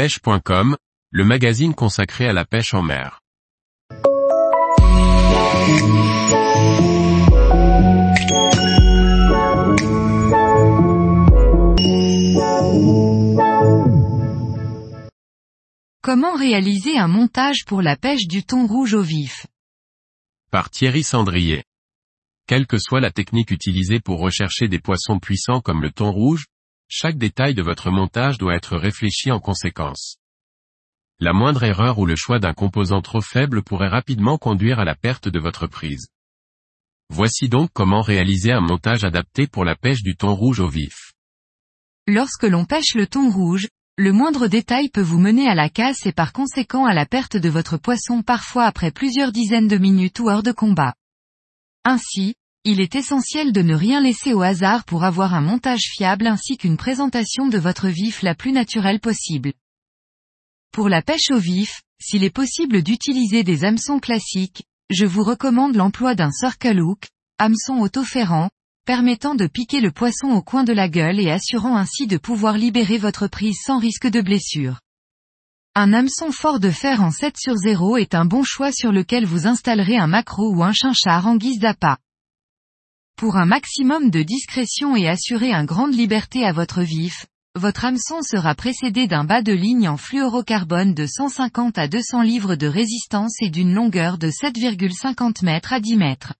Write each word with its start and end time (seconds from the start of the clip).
pêche.com, 0.00 0.78
le 1.10 1.24
magazine 1.26 1.74
consacré 1.74 2.26
à 2.26 2.32
la 2.32 2.46
pêche 2.46 2.72
en 2.72 2.80
mer. 2.80 3.20
Comment 16.00 16.34
réaliser 16.34 16.96
un 16.96 17.06
montage 17.06 17.66
pour 17.66 17.82
la 17.82 17.94
pêche 17.96 18.26
du 18.26 18.42
thon 18.42 18.66
rouge 18.66 18.94
au 18.94 19.02
vif? 19.02 19.46
Par 20.50 20.70
Thierry 20.70 21.02
Sandrier. 21.02 21.62
Quelle 22.46 22.66
que 22.66 22.78
soit 22.78 23.02
la 23.02 23.10
technique 23.10 23.50
utilisée 23.50 24.00
pour 24.00 24.18
rechercher 24.18 24.66
des 24.66 24.78
poissons 24.78 25.18
puissants 25.18 25.60
comme 25.60 25.82
le 25.82 25.90
thon 25.90 26.10
rouge, 26.10 26.46
chaque 26.92 27.16
détail 27.16 27.54
de 27.54 27.62
votre 27.62 27.92
montage 27.92 28.36
doit 28.36 28.56
être 28.56 28.76
réfléchi 28.76 29.30
en 29.30 29.38
conséquence. 29.38 30.16
La 31.20 31.32
moindre 31.32 31.62
erreur 31.62 32.00
ou 32.00 32.04
le 32.04 32.16
choix 32.16 32.40
d'un 32.40 32.52
composant 32.52 33.00
trop 33.00 33.20
faible 33.20 33.62
pourrait 33.62 33.88
rapidement 33.88 34.38
conduire 34.38 34.80
à 34.80 34.84
la 34.84 34.96
perte 34.96 35.28
de 35.28 35.38
votre 35.38 35.68
prise. 35.68 36.08
Voici 37.08 37.48
donc 37.48 37.70
comment 37.72 38.00
réaliser 38.00 38.50
un 38.50 38.60
montage 38.60 39.04
adapté 39.04 39.46
pour 39.46 39.64
la 39.64 39.76
pêche 39.76 40.02
du 40.02 40.16
thon 40.16 40.34
rouge 40.34 40.58
au 40.58 40.68
vif. 40.68 41.12
Lorsque 42.08 42.42
l'on 42.42 42.64
pêche 42.64 42.94
le 42.96 43.06
thon 43.06 43.30
rouge, 43.30 43.68
le 43.96 44.12
moindre 44.12 44.48
détail 44.48 44.88
peut 44.88 45.00
vous 45.00 45.20
mener 45.20 45.46
à 45.46 45.54
la 45.54 45.68
casse 45.68 46.06
et 46.06 46.12
par 46.12 46.32
conséquent 46.32 46.86
à 46.86 46.94
la 46.94 47.06
perte 47.06 47.36
de 47.36 47.48
votre 47.48 47.76
poisson 47.76 48.22
parfois 48.22 48.64
après 48.64 48.90
plusieurs 48.90 49.30
dizaines 49.30 49.68
de 49.68 49.78
minutes 49.78 50.18
ou 50.18 50.28
heures 50.28 50.42
de 50.42 50.52
combat. 50.52 50.94
Ainsi, 51.84 52.34
il 52.64 52.80
est 52.80 52.94
essentiel 52.94 53.52
de 53.52 53.62
ne 53.62 53.74
rien 53.74 54.02
laisser 54.02 54.34
au 54.34 54.42
hasard 54.42 54.84
pour 54.84 55.04
avoir 55.04 55.32
un 55.32 55.40
montage 55.40 55.84
fiable 55.96 56.26
ainsi 56.26 56.58
qu'une 56.58 56.76
présentation 56.76 57.48
de 57.48 57.56
votre 57.56 57.88
vif 57.88 58.20
la 58.22 58.34
plus 58.34 58.52
naturelle 58.52 59.00
possible. 59.00 59.54
Pour 60.70 60.90
la 60.90 61.00
pêche 61.00 61.30
au 61.30 61.38
vif, 61.38 61.80
s'il 61.98 62.22
est 62.22 62.34
possible 62.34 62.82
d'utiliser 62.82 63.44
des 63.44 63.64
hameçons 63.64 63.98
classiques, 63.98 64.64
je 64.90 65.06
vous 65.06 65.22
recommande 65.22 65.74
l'emploi 65.74 66.14
d'un 66.14 66.30
circle 66.30 66.80
hook, 66.80 67.08
hameçon 67.38 67.78
autoferrant, 67.78 68.50
permettant 68.84 69.34
de 69.34 69.46
piquer 69.46 69.80
le 69.80 69.90
poisson 69.90 70.28
au 70.28 70.42
coin 70.42 70.62
de 70.62 70.74
la 70.74 70.88
gueule 70.88 71.18
et 71.18 71.30
assurant 71.30 71.76
ainsi 71.76 72.06
de 72.06 72.18
pouvoir 72.18 72.58
libérer 72.58 72.98
votre 72.98 73.26
prise 73.26 73.58
sans 73.64 73.78
risque 73.78 74.08
de 74.08 74.20
blessure. 74.20 74.80
Un 75.74 75.94
hameçon 75.94 76.30
fort 76.30 76.60
de 76.60 76.70
fer 76.70 77.02
en 77.02 77.10
7 77.10 77.36
sur 77.38 77.56
0 77.56 77.96
est 77.96 78.14
un 78.14 78.26
bon 78.26 78.42
choix 78.42 78.70
sur 78.70 78.92
lequel 78.92 79.24
vous 79.24 79.46
installerez 79.46 79.96
un 79.96 80.08
macro 80.08 80.52
ou 80.54 80.62
un 80.62 80.72
chinchard 80.72 81.26
en 81.26 81.36
guise 81.36 81.58
d'appât. 81.58 81.96
Pour 83.20 83.36
un 83.36 83.44
maximum 83.44 84.08
de 84.08 84.22
discrétion 84.22 84.96
et 84.96 85.06
assurer 85.06 85.52
une 85.52 85.66
grande 85.66 85.94
liberté 85.94 86.46
à 86.46 86.52
votre 86.52 86.80
vif, 86.80 87.26
votre 87.54 87.84
hameçon 87.84 88.22
sera 88.22 88.54
précédé 88.54 89.06
d'un 89.06 89.24
bas 89.24 89.42
de 89.42 89.52
ligne 89.52 89.90
en 89.90 89.98
fluorocarbone 89.98 90.94
de 90.94 91.04
150 91.04 91.76
à 91.76 91.86
200 91.86 92.22
livres 92.22 92.54
de 92.54 92.66
résistance 92.66 93.34
et 93.42 93.50
d'une 93.50 93.74
longueur 93.74 94.16
de 94.16 94.28
7,50 94.28 95.44
mètres 95.44 95.74
à 95.74 95.80
10 95.80 95.96
mètres. 95.96 96.32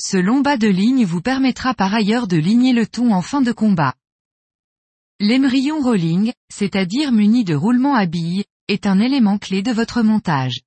Ce 0.00 0.16
long 0.16 0.40
bas 0.40 0.56
de 0.56 0.66
ligne 0.66 1.04
vous 1.04 1.20
permettra 1.20 1.74
par 1.74 1.92
ailleurs 1.92 2.26
de 2.26 2.38
ligner 2.38 2.72
le 2.72 2.86
thon 2.86 3.12
en 3.12 3.20
fin 3.20 3.42
de 3.42 3.52
combat. 3.52 3.92
L'émerillon 5.20 5.82
rolling, 5.82 6.32
c'est-à-dire 6.50 7.12
muni 7.12 7.44
de 7.44 7.54
roulement 7.54 7.96
à 7.96 8.06
billes, 8.06 8.46
est 8.68 8.86
un 8.86 8.98
élément 8.98 9.36
clé 9.36 9.60
de 9.60 9.72
votre 9.72 10.00
montage. 10.00 10.62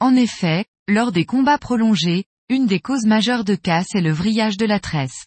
En 0.00 0.14
effet, 0.14 0.66
lors 0.86 1.12
des 1.12 1.24
combats 1.24 1.56
prolongés, 1.56 2.26
une 2.54 2.66
des 2.66 2.78
causes 2.78 3.04
majeures 3.04 3.42
de 3.42 3.56
casse 3.56 3.96
est 3.96 4.00
le 4.00 4.12
vrillage 4.12 4.56
de 4.56 4.64
la 4.64 4.78
tresse. 4.78 5.26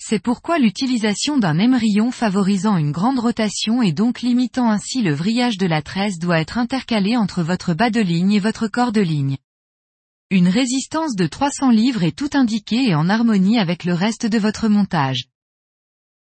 C'est 0.00 0.22
pourquoi 0.22 0.58
l'utilisation 0.58 1.36
d'un 1.36 1.58
émerillon 1.58 2.10
favorisant 2.10 2.78
une 2.78 2.92
grande 2.92 3.18
rotation 3.18 3.82
et 3.82 3.92
donc 3.92 4.22
limitant 4.22 4.70
ainsi 4.70 5.02
le 5.02 5.12
vrillage 5.12 5.58
de 5.58 5.66
la 5.66 5.82
tresse 5.82 6.18
doit 6.18 6.40
être 6.40 6.56
intercalé 6.56 7.14
entre 7.14 7.42
votre 7.42 7.74
bas 7.74 7.90
de 7.90 8.00
ligne 8.00 8.32
et 8.32 8.40
votre 8.40 8.68
corps 8.68 8.90
de 8.90 9.02
ligne. 9.02 9.36
Une 10.30 10.48
résistance 10.48 11.14
de 11.14 11.26
300 11.26 11.72
livres 11.72 12.04
est 12.04 12.16
tout 12.16 12.30
indiquée 12.32 12.88
et 12.88 12.94
en 12.94 13.10
harmonie 13.10 13.58
avec 13.58 13.84
le 13.84 13.92
reste 13.92 14.24
de 14.24 14.38
votre 14.38 14.68
montage. 14.68 15.26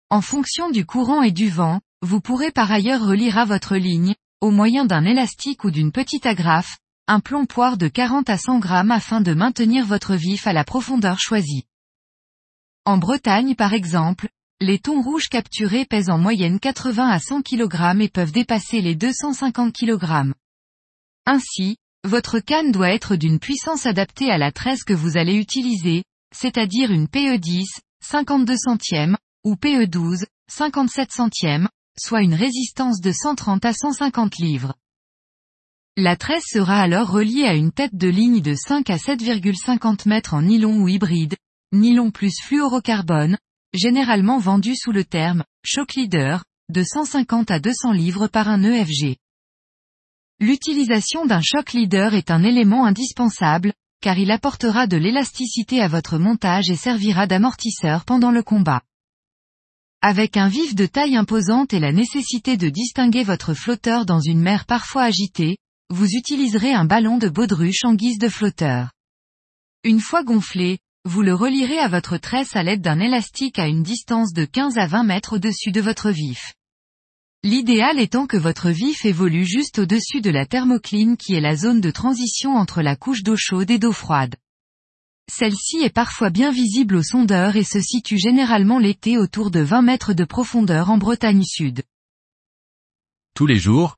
En 0.09 0.23
fonction 0.23 0.71
du 0.71 0.87
courant 0.87 1.21
et 1.21 1.33
du 1.33 1.51
vent, 1.51 1.83
vous 2.01 2.23
pourrez 2.23 2.51
par 2.51 2.73
ailleurs 2.73 3.07
relire 3.07 3.37
à 3.37 3.45
votre 3.45 3.77
ligne, 3.77 4.15
au 4.41 4.51
moyen 4.51 4.87
d'un 4.87 5.05
élastique 5.05 5.65
ou 5.65 5.71
d'une 5.71 5.93
petite 5.93 6.25
agrafe, 6.25 6.79
un 7.09 7.21
plomb 7.21 7.47
poire 7.47 7.79
de 7.79 7.89
40 7.89 8.29
à 8.29 8.37
100 8.37 8.59
grammes 8.59 8.91
afin 8.91 9.23
de 9.23 9.33
maintenir 9.33 9.87
votre 9.87 10.15
vif 10.15 10.47
à 10.47 10.53
la 10.53 10.63
profondeur 10.63 11.19
choisie. 11.19 11.65
En 12.85 12.99
Bretagne 12.99 13.55
par 13.55 13.73
exemple, 13.73 14.29
les 14.61 14.79
thons 14.79 15.01
rouges 15.01 15.29
capturés 15.29 15.87
pèsent 15.87 16.11
en 16.11 16.19
moyenne 16.19 16.61
80 16.61 17.09
à 17.09 17.19
100 17.19 17.43
kg 17.43 18.01
et 18.01 18.09
peuvent 18.09 18.33
dépasser 18.33 18.83
les 18.83 18.95
250 18.95 19.73
kg. 19.73 20.35
Ainsi, 21.25 21.77
votre 22.05 22.41
canne 22.41 22.73
doit 22.73 22.93
être 22.93 23.17
d'une 23.17 23.39
puissance 23.39 23.87
adaptée 23.87 24.31
à 24.31 24.37
la 24.37 24.53
tresse 24.53 24.85
que 24.85 24.93
vous 24.93 25.17
allez 25.17 25.35
utiliser, 25.35 26.05
c'est-à-dire 26.35 26.91
une 26.91 27.07
PE10, 27.07 27.65
52 28.05 28.57
centièmes, 28.57 29.17
ou 29.45 29.55
PE12, 29.55 30.25
57 30.51 31.11
centièmes, 31.13 31.69
soit 31.99 32.23
une 32.23 32.35
résistance 32.35 33.01
de 33.01 33.13
130 33.13 33.65
à 33.65 33.73
150 33.73 34.37
livres. 34.39 34.75
La 36.01 36.15
tresse 36.15 36.45
sera 36.47 36.79
alors 36.79 37.11
reliée 37.11 37.43
à 37.43 37.55
une 37.55 37.73
tête 37.73 37.97
de 37.97 38.07
ligne 38.07 38.41
de 38.41 38.55
5 38.55 38.89
à 38.89 38.99
7,50 38.99 40.09
mètres 40.09 40.33
en 40.33 40.43
nylon 40.43 40.81
ou 40.81 40.87
hybride, 40.87 41.35
nylon 41.73 42.13
plus 42.13 42.41
fluorocarbone, 42.41 43.37
généralement 43.75 44.39
vendu 44.39 44.77
sous 44.77 44.93
le 44.93 45.03
terme 45.03 45.43
shock 45.65 45.95
leader, 45.95 46.45
de 46.73 46.85
150 46.85 47.51
à 47.51 47.59
200 47.59 47.91
livres 47.91 48.29
par 48.29 48.49
un 48.49 48.63
EFG. 48.63 49.17
L'utilisation 50.39 51.27
d'un 51.27 51.41
shock 51.43 51.73
leader 51.73 52.15
est 52.15 52.31
un 52.31 52.45
élément 52.45 52.87
indispensable, 52.87 53.73
car 54.01 54.21
il 54.21 54.31
apportera 54.31 54.87
de 54.87 54.97
l'élasticité 54.97 55.81
à 55.81 55.89
votre 55.89 56.17
montage 56.17 56.71
et 56.71 56.77
servira 56.77 57.27
d'amortisseur 57.27 58.05
pendant 58.05 58.31
le 58.31 58.45
combat. 58.45 58.83
Avec 60.01 60.37
un 60.37 60.47
vif 60.47 60.77
de 60.77 60.87
taille 60.87 61.17
imposante 61.17 61.75
et 61.75 61.81
la 61.81 61.91
nécessité 61.91 62.57
de 62.57 62.69
distinguer 62.69 63.25
votre 63.25 63.53
flotteur 63.53 64.07
dans 64.07 64.21
une 64.21 64.39
mer 64.39 64.65
parfois 64.65 65.03
agitée, 65.03 65.59
vous 65.91 66.07
utiliserez 66.07 66.75
un 66.75 66.85
ballon 66.85 67.17
de 67.17 67.29
baudruche 67.29 67.85
en 67.85 67.95
guise 67.95 68.19
de 68.19 68.29
flotteur. 68.29 68.91
Une 69.85 70.01
fois 70.01 70.23
gonflé, 70.23 70.79
vous 71.05 71.23
le 71.23 71.35
relierez 71.35 71.79
à 71.79 71.89
votre 71.89 72.19
tresse 72.19 72.57
à 72.57 72.63
l'aide 72.63 72.83
d'un 72.83 73.01
élastique 73.01 73.59
à 73.59 73.67
une 73.67 73.83
distance 73.83 74.35
de 74.35 74.45
15 74.45 74.77
à 74.77 74.87
20 74.87 75.05
mètres 75.05 75.37
au-dessus 75.37 75.73
de 75.73 75.81
votre 75.81 76.11
vif. 76.11 76.55
L'idéal 77.43 77.99
étant 77.99 78.27
que 78.27 78.37
votre 78.37 78.69
vif 78.69 79.07
évolue 79.07 79.47
juste 79.47 79.79
au-dessus 79.79 80.21
de 80.21 80.31
la 80.31 80.45
thermocline 80.45 81.17
qui 81.17 81.35
est 81.35 81.41
la 81.41 81.57
zone 81.57 81.81
de 81.81 81.91
transition 81.91 82.57
entre 82.57 82.83
la 82.83 82.97
couche 82.97 83.23
d'eau 83.23 83.37
chaude 83.37 83.71
et 83.71 83.79
d'eau 83.79 83.93
froide. 83.93 84.35
Celle-ci 85.31 85.79
est 85.79 85.95
parfois 85.95 86.31
bien 86.31 86.51
visible 86.51 86.97
au 86.97 87.03
sondeur 87.03 87.57
et 87.57 87.65
se 87.65 87.81
situe 87.81 88.19
généralement 88.19 88.79
l'été 88.79 89.17
autour 89.17 89.51
de 89.51 89.61
20 89.61 89.83
mètres 89.83 90.15
de 90.15 90.25
profondeur 90.25 90.91
en 90.91 90.99
Bretagne 90.99 91.45
Sud. 91.45 91.83
Tous 93.35 93.47
les 93.47 93.59
jours, 93.59 93.98